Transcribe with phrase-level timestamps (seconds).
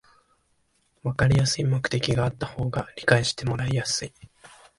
[1.03, 4.11] わかりやすい目的があった方が理解してもらいやすい